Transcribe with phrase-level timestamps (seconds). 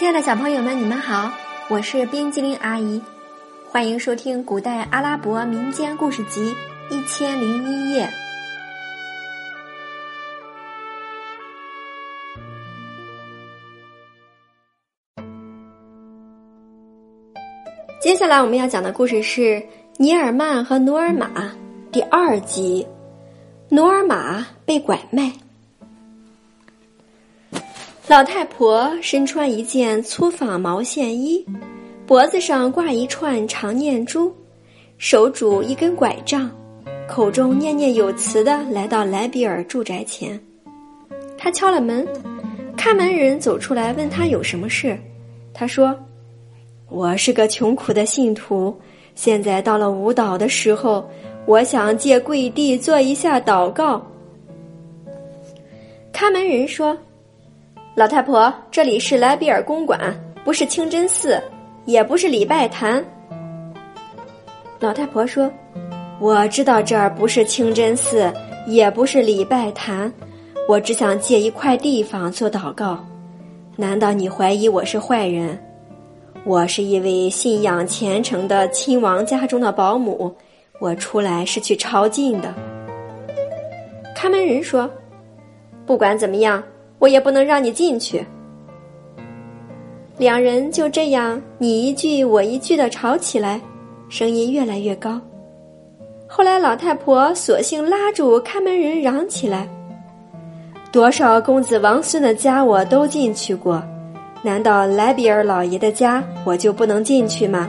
[0.00, 1.30] 亲爱的小朋友们，你们好，
[1.68, 3.02] 我是冰激凌阿姨，
[3.68, 6.54] 欢迎收听《古代阿拉伯民间故事集
[6.88, 8.06] 一千零一夜》。
[18.00, 19.42] 接下来我们要讲的故事是
[19.98, 21.26] 《尼尔曼和努尔玛》
[21.92, 22.86] 第二集，
[23.68, 25.30] 努尔玛被拐卖。
[28.10, 31.46] 老太婆身穿一件粗纺毛线衣，
[32.04, 34.34] 脖子上挂一串长念珠，
[34.98, 36.50] 手拄一根拐杖，
[37.08, 40.36] 口中念念有词的来到莱比尔住宅前。
[41.38, 42.04] 他敲了门，
[42.76, 44.98] 看门人走出来问他有什么事。
[45.54, 45.96] 他说
[46.90, 48.76] ：“我是个穷苦的信徒，
[49.14, 51.08] 现在到了舞蹈的时候，
[51.46, 54.04] 我想借跪地做一下祷告。”
[56.12, 56.98] 看门人说。
[58.00, 60.00] 老太婆，这里是莱比尔公馆，
[60.42, 61.38] 不是清真寺，
[61.84, 63.04] 也不是礼拜坛。
[64.78, 65.52] 老太婆说
[66.18, 68.32] ：“我知道这儿不是清真寺，
[68.66, 70.10] 也不是礼拜坛，
[70.66, 73.04] 我只想借一块地方做祷告。
[73.76, 75.62] 难道你怀疑我是坏人？
[76.44, 80.34] 我是一位信仰虔诚的亲王家中的保姆，
[80.80, 82.54] 我出来是去朝觐的。”
[84.16, 84.90] 看门人说
[85.84, 86.62] ：“不管怎么样。”
[87.00, 88.24] 我也不能让你进去。
[90.18, 93.60] 两人就这样你一句我一句的吵起来，
[94.08, 95.20] 声音越来越高。
[96.28, 99.66] 后来老太婆索性拉住看门人，嚷起来
[100.92, 103.82] ：“多少公子王孙的家我都进去过，
[104.42, 107.68] 难道莱比尔老爷的家我就不能进去吗？”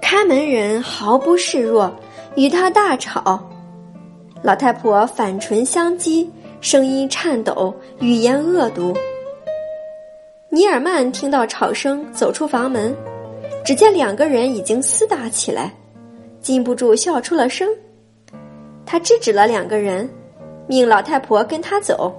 [0.00, 1.90] 看门人毫不示弱，
[2.36, 3.40] 与他大吵。
[4.42, 6.26] 老太婆反唇相讥。
[6.66, 8.92] 声音颤抖，语言恶毒。
[10.48, 12.92] 尼尔曼听到吵声，走出房门，
[13.64, 15.72] 只见两个人已经厮打起来，
[16.40, 17.68] 禁不住笑出了声。
[18.84, 20.10] 他制止了两个人，
[20.66, 22.12] 命老太婆跟他走。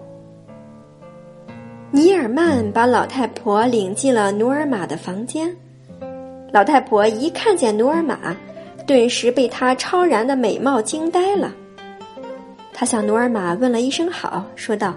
[1.91, 5.53] 尼尔曼把老太婆领进了努尔玛的房间。
[6.53, 8.33] 老太婆一看见努尔玛，
[8.85, 11.53] 顿时被她超然的美貌惊呆了。
[12.79, 14.93] 他向努尔玛问了一声好，说道：“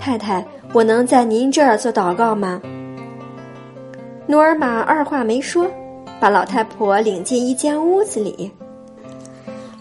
[0.00, 0.42] 太太，
[0.72, 2.58] 我能在您这儿做祷告吗？”
[4.26, 5.70] 努尔玛二话没说，
[6.18, 8.50] 把老太婆领进一间屋子里。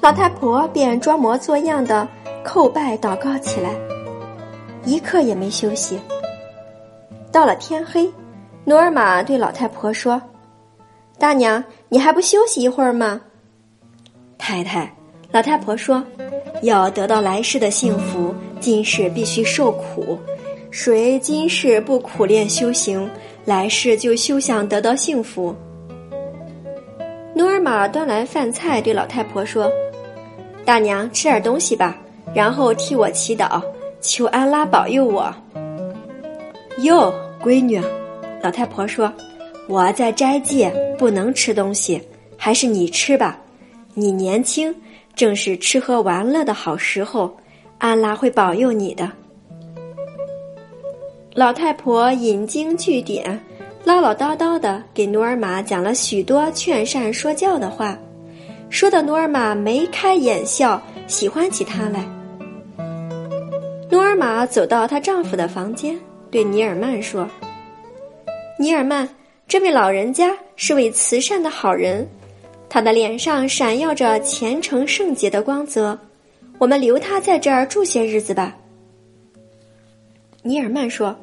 [0.02, 2.06] 老太婆便装模作样的
[2.44, 3.70] 叩拜祷告起来，
[4.84, 5.98] 一刻也没休息。
[7.32, 8.12] 到了天黑，
[8.66, 10.22] 努尔玛对老太婆说
[11.18, 13.22] ：“大娘，你还不休息一会儿吗？”
[14.38, 14.94] 太太，
[15.32, 16.04] 老太婆说。
[16.62, 20.18] 要得到来世的幸福，今世必须受苦。
[20.72, 23.10] 谁今世不苦练修行，
[23.46, 25.56] 来世就休想得到幸福。
[27.34, 29.72] 努尔玛端来饭菜，对老太婆说
[30.66, 31.98] ：“大娘，吃点东西吧，
[32.34, 33.62] 然后替我祈祷，
[34.02, 35.34] 求安拉保佑我。”
[36.80, 37.82] 哟，闺女，
[38.42, 39.12] 老太婆说
[39.68, 42.02] ：“我在斋戒，不能吃东西，
[42.36, 43.40] 还是你吃吧，
[43.94, 44.74] 你年轻。”
[45.16, 47.36] 正是吃喝玩乐的好时候，
[47.78, 49.10] 安拉会保佑你的。
[51.34, 53.40] 老太婆引经据典，
[53.84, 57.98] 唠唠叨叨的给努尔玛讲了许多劝善说教的话，
[58.70, 62.06] 说的努尔玛眉开眼笑，喜欢起她来。
[63.90, 65.98] 努尔玛走到她丈夫的房间，
[66.30, 67.28] 对尼尔曼说
[68.60, 69.08] ：“尼尔曼，
[69.48, 72.06] 这位老人家是位慈善的好人。”
[72.70, 75.98] 他的脸上闪耀着虔诚圣洁的光泽，
[76.58, 78.56] 我们留他在这儿住些日子吧。
[80.42, 81.16] 尼尔曼说：“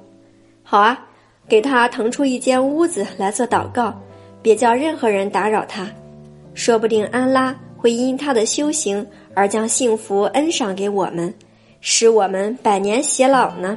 [0.65, 1.07] 好啊，
[1.49, 3.95] 给他腾出一间屋子来做祷告，
[4.41, 5.87] 别叫任何人打扰他。
[6.55, 11.33] 说不定安拉会因他的修行而将幸福恩赏给我们，
[11.81, 13.77] 使我们百年偕老呢。”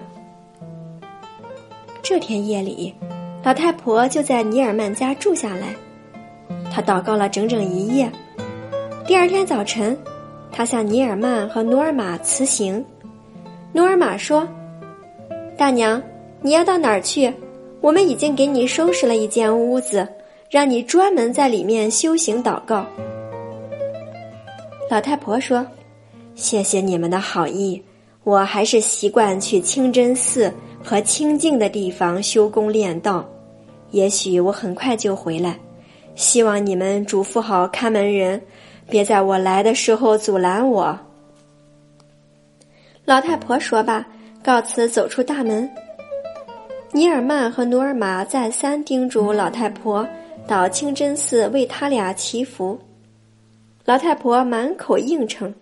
[2.02, 2.94] 这天夜里，
[3.44, 5.76] 老太婆就在尼尔曼家住下来。
[6.76, 8.12] 他祷告了整整一夜。
[9.08, 9.98] 第二天早晨，
[10.52, 12.84] 他向尼尔曼和努尔玛辞行。
[13.72, 14.46] 努尔玛说
[15.56, 16.04] ：“大娘，
[16.42, 17.34] 你要到哪儿去？
[17.80, 20.06] 我们已经给你收拾了一间屋子，
[20.50, 22.86] 让你专门在里面修行祷告。”
[24.92, 25.66] 老太婆说
[26.36, 27.82] ：“谢谢你们的好意，
[28.26, 33.26] 我还是习惯去清真寺和清静的地方修功练道。
[33.92, 35.58] 也许我很快就回来。”
[36.16, 38.42] 希望你们嘱咐好看门人，
[38.90, 40.98] 别在我来的时候阻拦我。
[43.04, 44.06] 老太婆说罢，
[44.42, 45.70] 告辞走出大门。
[46.92, 50.08] 尼尔曼和努尔玛再三叮嘱老太婆
[50.48, 52.80] 到清真寺为他俩祈福，
[53.84, 55.54] 老太婆满口应承。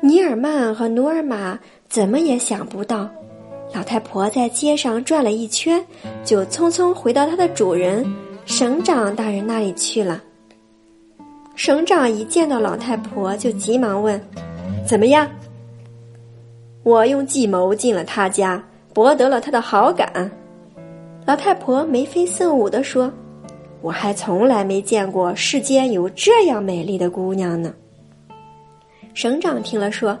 [0.00, 1.58] 尼尔曼和努尔玛
[1.88, 3.08] 怎么也想不到，
[3.72, 5.84] 老太婆在街上转了一圈，
[6.24, 8.04] 就匆匆回到她的主人
[8.48, 10.22] 省长大人那里去了。
[11.54, 14.18] 省长一见到老太婆，就急忙问
[14.88, 15.28] ：“怎么样？”
[16.82, 18.60] 我用计谋进了他家。
[18.94, 20.28] 博得了他的好感，
[21.26, 23.12] 老太婆眉飞色舞地说
[23.82, 27.72] ：“我还从来没见过世间有这样美丽的姑娘呢。”
[29.12, 30.18] 省长听了说：“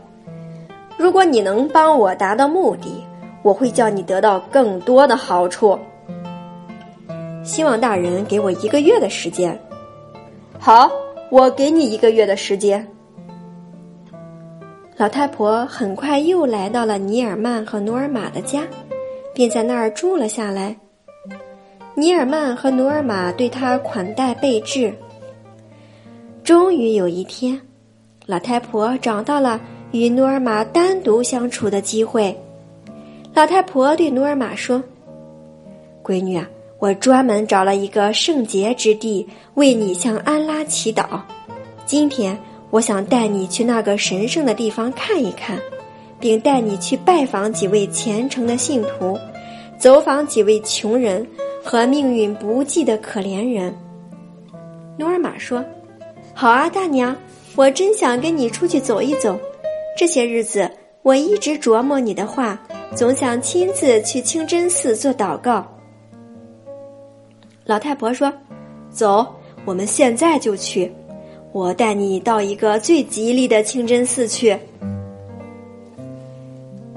[0.98, 3.02] 如果你能帮我达到目的，
[3.42, 5.76] 我会叫你得到更多的好处。
[7.48, 9.58] 希望大人给我一个月的时间。”
[10.60, 10.90] 好，
[11.30, 12.86] 我给你一个月的时间。
[14.98, 18.64] 老太婆很快又来到了尼尔曼和努尔玛的家，
[19.32, 20.76] 并在那儿住了下来。
[21.94, 24.92] 尼尔曼和努尔玛对她款待备至。
[26.44, 27.58] 终于有一天，
[28.26, 29.58] 老太婆找到了
[29.92, 32.36] 与努尔玛单独相处的机会。
[33.32, 34.82] 老太婆对努尔玛说
[36.04, 36.46] ：“闺女啊，
[36.78, 41.20] 我专门找了一个圣洁之地为你向安拉祈祷。
[41.86, 42.38] 今天。”
[42.70, 45.58] 我想带你去那个神圣的地方看一看，
[46.20, 49.18] 并带你去拜访几位虔诚的信徒，
[49.78, 51.26] 走访几位穷人
[51.64, 53.74] 和命运不济的可怜人。
[54.98, 55.64] 努尔玛说
[56.36, 57.16] ：“好啊，大娘，
[57.56, 59.40] 我真想跟你出去走一走。
[59.96, 60.70] 这些日子
[61.00, 62.60] 我一直琢磨你的话，
[62.94, 65.66] 总想亲自去清真寺做祷告。”
[67.68, 68.32] 老太婆说
[68.88, 69.26] ：“走，
[69.66, 70.90] 我们现在就去。”
[71.52, 74.56] 我带你到一个最吉利的清真寺去。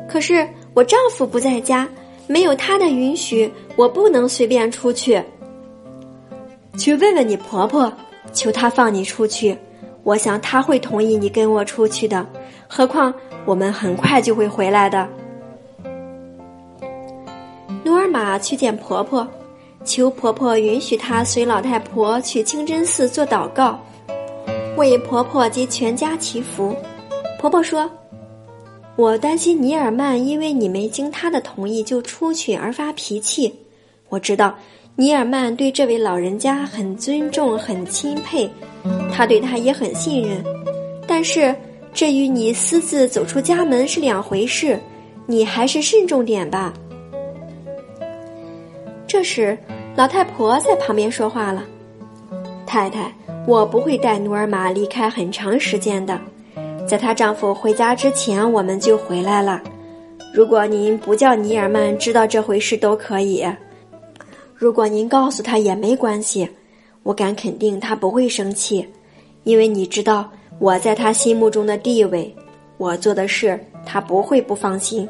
[0.07, 1.87] 可是我丈夫不在家，
[2.25, 5.21] 没有他的允许，我不能随便出去。
[6.77, 7.91] 去问问你婆婆，
[8.31, 9.57] 求她放你出去。
[10.03, 12.25] 我想她会同意你跟我出去的。
[12.65, 13.13] 何况
[13.43, 15.05] 我们很快就会回来的。
[17.83, 19.27] 努尔玛去见婆婆，
[19.83, 23.79] 求婆婆允许她随老太婆去清真寺做祷告。
[24.77, 26.75] 为婆婆及全家祈福。
[27.39, 27.89] 婆婆说
[28.95, 33.53] ：“我担心尼尔曼因为你没经他的同意就出去而发脾气。
[34.09, 34.55] 我知道
[34.95, 38.49] 尼尔曼对这位老人家很尊重、很钦佩，
[39.11, 40.43] 他对他也很信任。
[41.07, 41.53] 但是
[41.93, 44.79] 这与你私自走出家门是两回事，
[45.25, 46.73] 你还是慎重点吧。”
[49.11, 49.57] 这时，
[49.93, 51.65] 老太婆在旁边说话了
[52.65, 53.11] ：“太太。”
[53.45, 56.17] 我不会带努尔玛离开很长时间的，
[56.87, 59.61] 在她丈夫回家之前，我们就回来了。
[60.33, 63.45] 如果您不叫尼尔曼知道这回事都可以，
[64.55, 66.47] 如果您告诉他也没关系，
[67.03, 68.87] 我敢肯定他不会生气，
[69.43, 72.33] 因为你知道我在他心目中的地位，
[72.77, 75.05] 我做的事他不会不放心。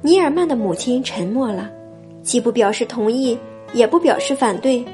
[0.00, 1.70] 尼尔曼的母亲沉默了，
[2.22, 3.38] 既不表示同意，
[3.72, 4.84] 也不表示反对。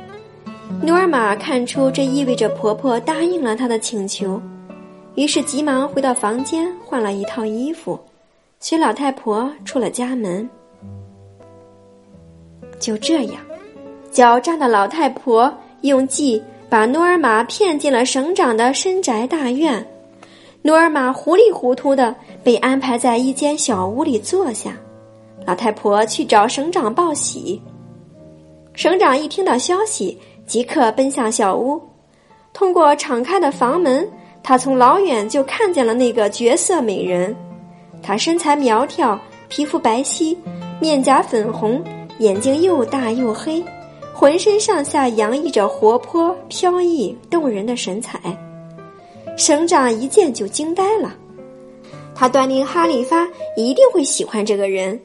[0.83, 4.41] 努尔玛看出这意味着婆婆答应了她的请求，
[5.15, 7.99] 于是急忙回到房间换了一套衣服，
[8.61, 10.49] 随老太婆出了家门。
[12.79, 13.37] 就这样，
[14.13, 19.87] 狡诈的老太婆用计把努尔玛骗进了省长的深宅大院。
[20.63, 24.77] 努尔玛糊里糊涂的被安排在一间小屋里坐下，
[25.47, 27.61] 老太婆去找省长报喜。
[28.75, 30.19] 省长一听到消息。
[30.47, 31.83] 即刻奔向小屋，
[32.53, 34.09] 通过敞开的房门，
[34.45, 37.35] 他从老远就看见了那个绝色美人。
[38.01, 40.37] 她身材苗条，皮肤白皙，
[40.81, 41.83] 面颊粉红，
[42.21, 43.61] 眼睛又大又黑，
[44.15, 48.21] 浑身上下洋溢着活泼、飘逸、动人的神采。
[49.37, 51.13] 省长一见就惊呆了，
[52.15, 53.27] 他断定哈里发
[53.57, 54.97] 一定会喜欢这个人，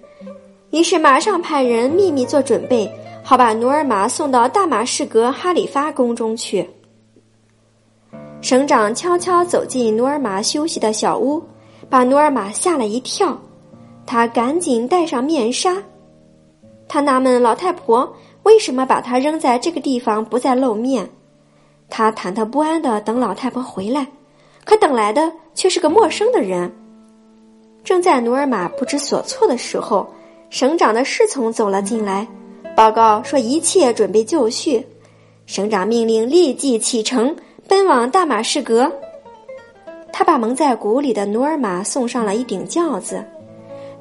[0.72, 2.92] 于是马上派人秘密做准备。
[3.24, 6.68] 好把努尔玛送到大马士革哈里发宫中去。
[8.42, 11.42] 省长悄悄走进努尔玛休息的小屋，
[11.88, 13.40] 把努尔玛吓了一跳。
[14.08, 15.78] 他赶紧戴上面纱。
[16.88, 18.12] 他纳闷老太婆
[18.42, 21.08] 为什么把他扔在这个地方不再露面。
[21.90, 24.08] 他忐忑不安的等老太婆回来，
[24.66, 26.70] 可等来的却是个陌生的人。
[27.84, 30.12] 正在努尔玛不知所措的时候，
[30.52, 32.28] 省长的侍从走了进来。
[32.76, 34.86] 报告说一切准备就绪，
[35.46, 37.34] 省长命令立即启程，
[37.68, 38.92] 奔往大马士革。
[40.12, 43.24] 他把蒙在鼓里的努尔玛送上了一顶轿子，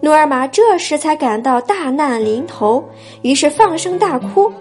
[0.00, 2.84] 努尔玛这时才感到大难临头，
[3.22, 4.52] 于是放声大哭，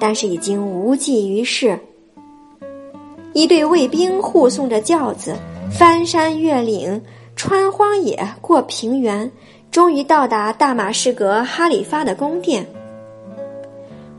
[0.00, 1.78] 但是已经无济于事。
[3.32, 5.36] 一队卫兵护送着轿子，
[5.70, 7.00] 翻山越岭，
[7.36, 9.30] 穿荒野，过平原，
[9.70, 12.66] 终于到达大马士革哈里发的宫殿。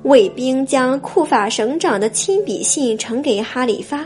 [0.03, 4.03] 卫兵将库法省长的亲笔信呈给哈里发。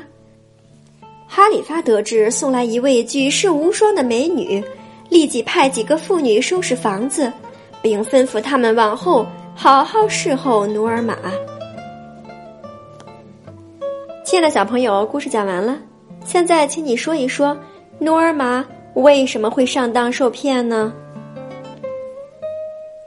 [1.27, 4.63] 哈里发得知送来一位举世无双的美女，
[5.09, 7.31] 立即派几个妇女收拾房子，
[7.81, 11.15] 并吩咐他们往后好好侍候努尔玛。
[14.23, 15.77] 亲爱的小朋友，故事讲完了，
[16.25, 17.55] 现在请你说一说，
[17.99, 20.91] 努尔玛为什么会上当受骗呢？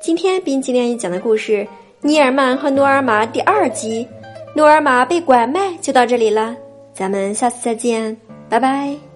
[0.00, 1.66] 今天冰激凌讲的故事。
[2.00, 4.06] 尼尔曼和诺尔玛第二集，
[4.54, 6.56] 诺尔玛被拐卖就到这里了，
[6.94, 8.16] 咱们下次再见，
[8.48, 9.07] 拜拜。